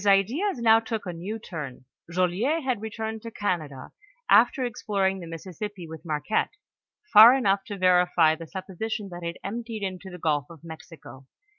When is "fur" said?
7.13-7.35